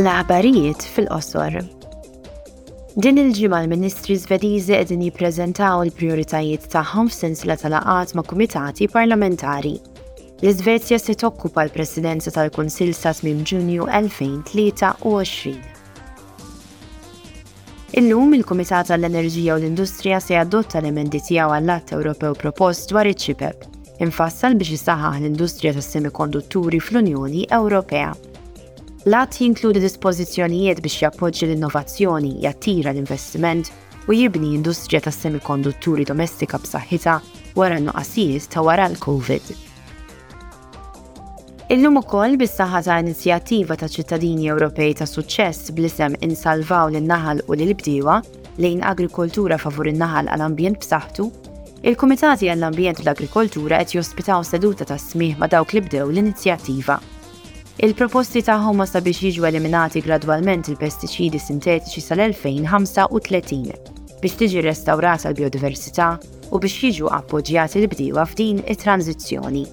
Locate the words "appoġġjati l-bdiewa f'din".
67.22-68.60